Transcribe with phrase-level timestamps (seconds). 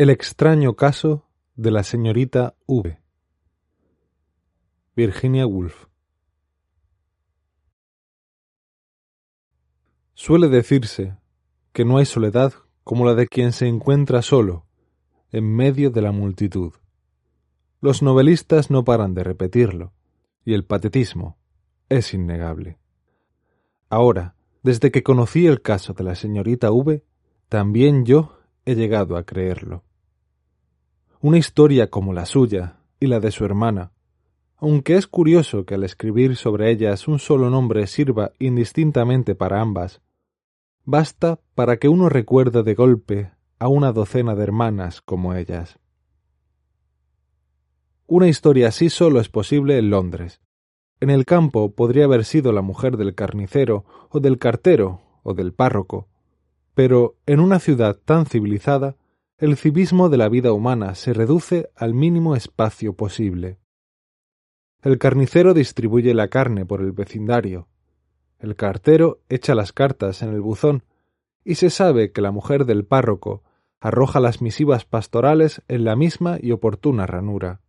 [0.00, 3.00] El extraño caso de la señorita V.
[4.94, 5.86] Virginia Woolf.
[10.14, 11.16] Suele decirse
[11.72, 12.52] que no hay soledad
[12.84, 14.66] como la de quien se encuentra solo,
[15.32, 16.74] en medio de la multitud.
[17.80, 19.94] Los novelistas no paran de repetirlo,
[20.44, 21.38] y el patetismo
[21.88, 22.78] es innegable.
[23.88, 27.04] Ahora, desde que conocí el caso de la señorita V,
[27.48, 29.87] también yo he llegado a creerlo.
[31.20, 33.90] Una historia como la suya y la de su hermana,
[34.56, 40.00] aunque es curioso que al escribir sobre ellas un solo nombre sirva indistintamente para ambas,
[40.84, 45.80] basta para que uno recuerde de golpe a una docena de hermanas como ellas.
[48.06, 50.40] Una historia así solo es posible en Londres.
[51.00, 55.52] En el campo podría haber sido la mujer del carnicero, o del cartero, o del
[55.52, 56.06] párroco.
[56.74, 58.94] Pero en una ciudad tan civilizada,
[59.38, 63.60] el civismo de la vida humana se reduce al mínimo espacio posible.
[64.82, 67.68] El carnicero distribuye la carne por el vecindario.
[68.40, 70.82] El cartero echa las cartas en el buzón
[71.44, 73.44] y se sabe que la mujer del párroco
[73.80, 77.60] arroja las misivas pastorales en la misma y oportuna ranura.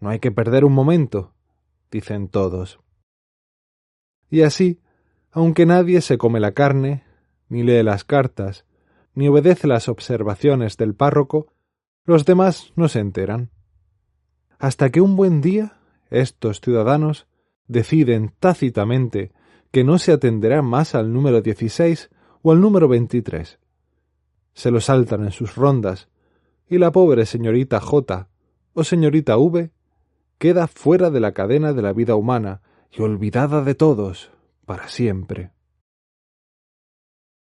[0.00, 1.34] No hay que perder un momento,
[1.88, 2.80] dicen todos.
[4.28, 4.80] Y así,
[5.30, 7.04] aunque nadie se come la carne,
[7.48, 8.64] ni lee las cartas,
[9.18, 11.52] ni obedece las observaciones del párroco,
[12.04, 13.50] los demás no se enteran.
[14.60, 17.26] Hasta que un buen día estos ciudadanos
[17.66, 19.32] deciden tácitamente
[19.72, 22.10] que no se atenderá más al número dieciséis
[22.42, 23.58] o al número veintitrés.
[24.52, 26.08] Se lo saltan en sus rondas,
[26.68, 28.28] y la pobre señorita J
[28.72, 29.72] o señorita V
[30.38, 34.30] queda fuera de la cadena de la vida humana y olvidada de todos
[34.64, 35.50] para siempre.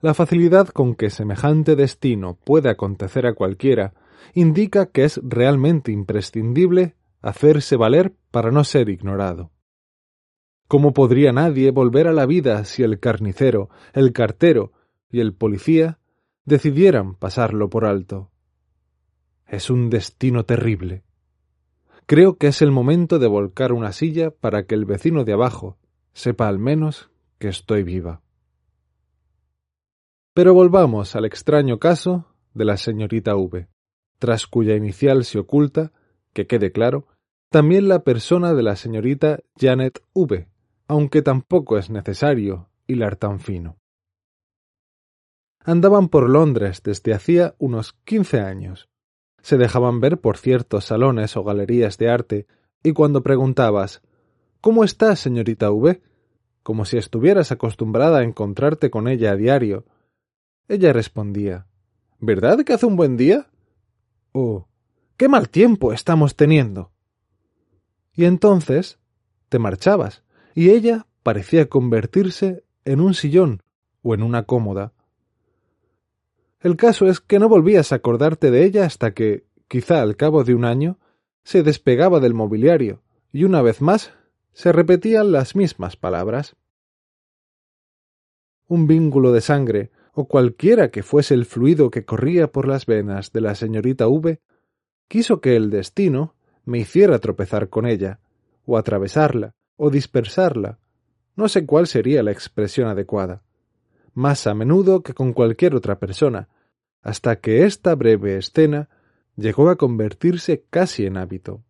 [0.00, 3.92] La facilidad con que semejante destino puede acontecer a cualquiera
[4.32, 9.50] indica que es realmente imprescindible hacerse valer para no ser ignorado.
[10.68, 14.72] ¿Cómo podría nadie volver a la vida si el carnicero, el cartero
[15.10, 15.98] y el policía
[16.46, 18.30] decidieran pasarlo por alto?
[19.46, 21.02] Es un destino terrible.
[22.06, 25.77] Creo que es el momento de volcar una silla para que el vecino de abajo
[26.14, 28.22] sepa al menos que estoy viva.
[30.35, 33.68] Pero volvamos al extraño caso de la señorita V,
[34.18, 35.92] tras cuya inicial se oculta,
[36.33, 37.08] que quede claro,
[37.51, 40.48] también la persona de la señorita Janet V,
[40.86, 43.77] aunque tampoco es necesario hilar tan fino.
[45.64, 48.89] Andaban por Londres desde hacía unos quince años,
[49.42, 52.46] se dejaban ver por ciertos salones o galerías de arte,
[52.83, 54.02] y cuando preguntabas
[54.61, 56.02] ¿Cómo estás, señorita V?
[56.63, 59.86] como si estuvieras acostumbrada a encontrarte con ella a diario,
[60.70, 61.67] ella respondía
[62.19, 63.48] ¿Verdad que hace un buen día?
[64.33, 64.69] o
[65.17, 66.92] ¿Qué mal tiempo estamos teniendo?
[68.14, 68.98] Y entonces
[69.48, 70.23] te marchabas,
[70.55, 73.63] y ella parecía convertirse en un sillón
[74.03, 74.92] o en una cómoda,
[76.61, 80.45] el caso es que no volvías a acordarte de ella hasta que, quizá al cabo
[80.45, 80.98] de un año,
[81.42, 83.02] se despegaba del mobiliario,
[83.33, 84.13] y una vez más
[84.52, 86.57] se repetían las mismas palabras.
[88.69, 93.32] Un vínculo de sangre, o cualquiera que fuese el fluido que corría por las venas
[93.32, 94.40] de la señorita V,
[95.08, 96.34] quiso que el destino
[96.64, 98.20] me hiciera tropezar con ella,
[98.64, 100.78] o atravesarla, o dispersarla.
[101.36, 103.42] No sé cuál sería la expresión adecuada
[104.14, 106.48] más a menudo que con cualquier otra persona,
[107.02, 108.88] hasta que esta breve escena
[109.36, 111.62] llegó a convertirse casi en hábito.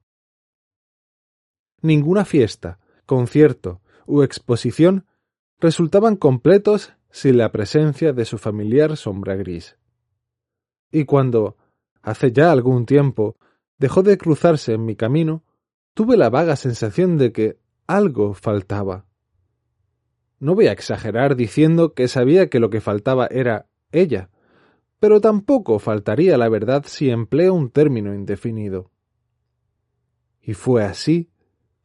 [1.83, 5.07] Ninguna fiesta, concierto u exposición
[5.59, 9.77] resultaban completos sin la presencia de su familiar sombra gris.
[10.93, 11.57] Y cuando,
[12.03, 13.37] hace ya algún tiempo,
[13.79, 15.45] dejó de cruzarse en mi camino,
[15.95, 19.07] tuve la vaga sensación de que algo faltaba.
[20.39, 24.31] No voy a exagerar diciendo que sabía que lo que faltaba era ella,
[24.99, 28.91] pero tampoco faltaría la verdad si empleo un término indefinido.
[30.41, 31.31] Y fue así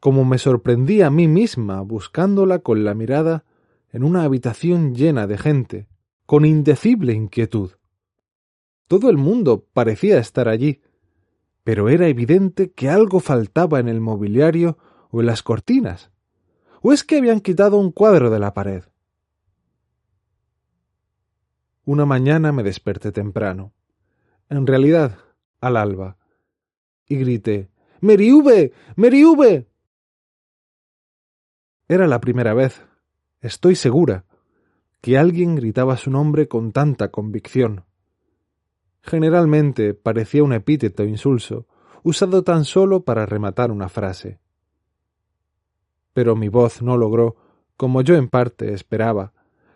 [0.00, 3.44] como me sorprendí a mí misma buscándola con la mirada
[3.96, 5.88] en una habitación llena de gente,
[6.26, 7.70] con indecible inquietud.
[8.88, 10.82] Todo el mundo parecía estar allí,
[11.64, 14.76] pero era evidente que algo faltaba en el mobiliario
[15.10, 16.10] o en las cortinas.
[16.82, 18.84] ¿O es que habían quitado un cuadro de la pared?
[21.86, 23.72] Una mañana me desperté temprano,
[24.50, 25.20] en realidad
[25.58, 26.18] al alba,
[27.08, 27.70] y grité
[28.02, 28.74] ¡Meriube!
[28.94, 29.70] ¡Meriube!
[31.88, 32.82] Era la primera vez,
[33.46, 34.24] estoy segura,
[35.00, 37.84] que alguien gritaba su nombre con tanta convicción.
[39.02, 41.66] Generalmente parecía un epíteto insulso,
[42.02, 44.40] usado tan solo para rematar una frase.
[46.12, 47.36] Pero mi voz no logró,
[47.76, 49.32] como yo en parte esperaba,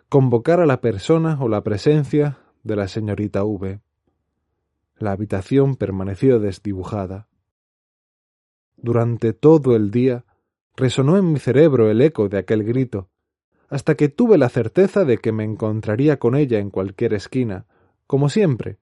[0.09, 3.81] convocar a la persona o la presencia de la señorita V.
[4.99, 7.29] La habitación permaneció desdibujada.
[8.77, 10.25] Durante todo el día
[10.77, 13.11] resonó en mi cerebro el eco de aquel grito,
[13.71, 17.67] hasta que tuve la certeza de que me encontraría con ella en cualquier esquina,
[18.09, 18.79] como siempre.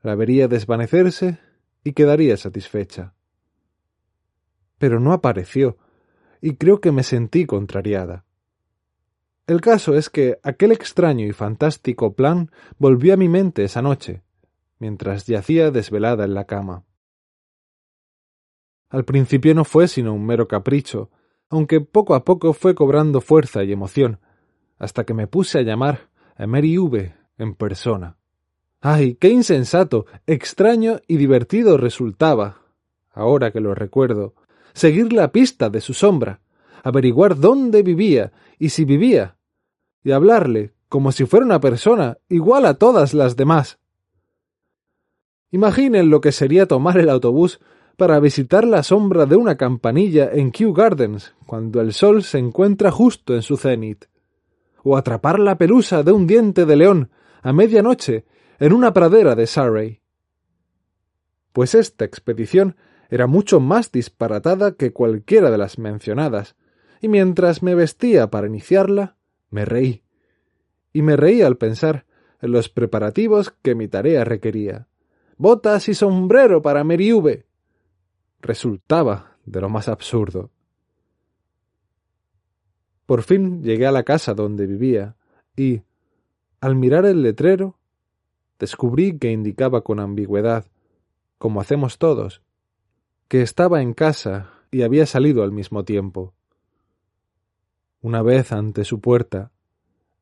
[0.00, 1.40] La vería desvanecerse
[1.82, 3.14] y quedaría satisfecha.
[4.78, 5.76] Pero no apareció,
[6.40, 8.24] y creo que me sentí contrariada.
[9.48, 14.22] El caso es que aquel extraño y fantástico plan volvió a mi mente esa noche,
[14.78, 16.84] mientras yacía desvelada en la cama.
[18.88, 21.10] Al principio no fue sino un mero capricho,
[21.50, 24.20] aunque poco a poco fue cobrando fuerza y emoción,
[24.78, 28.16] hasta que me puse a llamar a Mary V en persona.
[28.80, 32.62] ¡Ay, qué insensato, extraño y divertido resultaba,
[33.12, 34.34] ahora que lo recuerdo,
[34.74, 36.40] seguir la pista de su sombra,
[36.82, 39.36] averiguar dónde vivía y si vivía,
[40.04, 43.78] y hablarle como si fuera una persona igual a todas las demás.
[45.50, 47.60] Imaginen lo que sería tomar el autobús
[47.96, 52.90] para visitar la sombra de una campanilla en Kew Gardens cuando el sol se encuentra
[52.90, 54.04] justo en su cenit,
[54.82, 57.10] o atrapar la pelusa de un diente de león
[57.42, 58.26] a medianoche
[58.58, 60.00] en una pradera de Surrey.
[61.52, 62.76] Pues esta expedición
[63.08, 66.54] era mucho más disparatada que cualquiera de las mencionadas,
[67.00, 69.16] y mientras me vestía para iniciarla,
[69.50, 70.02] me reí.
[70.92, 72.04] Y me reí al pensar
[72.40, 74.88] en los preparativos que mi tarea requería.
[75.38, 77.12] Botas y sombrero para Mary
[78.46, 80.50] resultaba de lo más absurdo.
[83.04, 85.16] Por fin llegué a la casa donde vivía
[85.56, 85.82] y,
[86.60, 87.78] al mirar el letrero,
[88.58, 90.66] descubrí que indicaba con ambigüedad,
[91.38, 92.42] como hacemos todos,
[93.28, 96.34] que estaba en casa y había salido al mismo tiempo.
[98.00, 99.52] Una vez ante su puerta,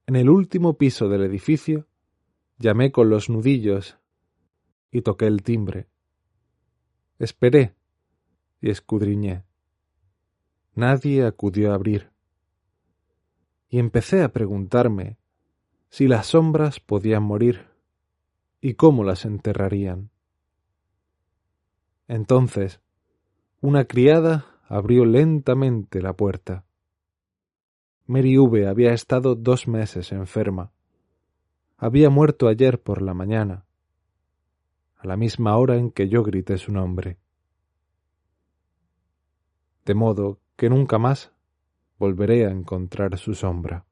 [0.07, 1.87] en el último piso del edificio,
[2.59, 3.99] llamé con los nudillos
[4.91, 5.87] y toqué el timbre.
[7.19, 7.75] Esperé
[8.65, 9.45] y escudriñé.
[10.75, 12.11] Nadie acudió a abrir.
[13.69, 15.19] Y empecé a preguntarme
[15.91, 17.67] si las sombras podían morir
[18.63, 20.09] y cómo las enterrarían.
[22.09, 22.81] Entonces,
[23.61, 26.65] una criada abrió lentamente la puerta.
[28.07, 30.73] Mary V había estado dos meses enferma.
[31.77, 33.67] Había muerto ayer por la mañana,
[34.97, 37.19] a la misma hora en que yo grité su nombre
[39.85, 41.33] de modo que nunca más
[41.99, 43.87] volveré a encontrar su sombra.